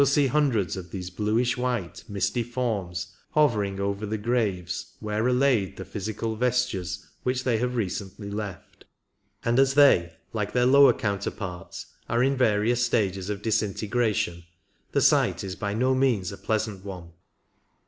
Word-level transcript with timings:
see 0.03 0.25
hundreds 0.25 0.75
of 0.75 0.89
these 0.89 1.11
bluish 1.11 1.55
white, 1.57 2.03
misty 2.09 2.41
forms 2.41 3.13
hovering 3.35 3.79
over 3.79 4.03
the 4.03 4.17
graves 4.17 4.93
where 4.99 5.23
are 5.27 5.31
laid 5.31 5.77
the 5.77 5.85
physical 5.85 6.35
vestures 6.35 7.05
which 7.21 7.43
they 7.43 7.59
have 7.59 7.75
recently 7.75 8.27
left; 8.31 8.83
and 9.45 9.59
as 9.59 9.75
they, 9.75 10.11
like 10.33 10.53
their 10.53 10.65
lower 10.65 10.91
counterparts, 10.91 11.85
are 12.09 12.23
in 12.23 12.35
various 12.35 12.83
stages 12.83 13.29
of 13.29 13.43
disintegration, 13.43 14.43
the 14.91 15.01
sight 15.01 15.43
is 15.43 15.55
by 15.55 15.71
no 15.71 15.93
means 15.93 16.31
a 16.31 16.37
pleasant 16.39 16.83
one. 16.83 17.11